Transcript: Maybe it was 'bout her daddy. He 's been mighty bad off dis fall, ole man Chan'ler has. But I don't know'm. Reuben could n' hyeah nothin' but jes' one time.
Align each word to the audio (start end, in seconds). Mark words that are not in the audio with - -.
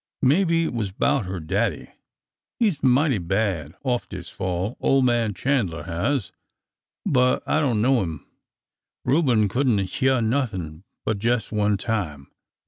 Maybe 0.23 0.63
it 0.63 0.73
was 0.73 0.89
'bout 0.89 1.27
her 1.27 1.39
daddy. 1.39 1.89
He 2.59 2.71
's 2.71 2.77
been 2.77 2.89
mighty 2.89 3.19
bad 3.19 3.75
off 3.83 4.09
dis 4.09 4.31
fall, 4.31 4.75
ole 4.79 5.03
man 5.03 5.35
Chan'ler 5.35 5.83
has. 5.83 6.31
But 7.05 7.43
I 7.45 7.59
don't 7.59 7.83
know'm. 7.83 8.25
Reuben 9.05 9.47
could 9.47 9.67
n' 9.69 9.77
hyeah 9.77 10.19
nothin' 10.19 10.85
but 11.05 11.23
jes' 11.23 11.51
one 11.51 11.77
time. 11.77 12.31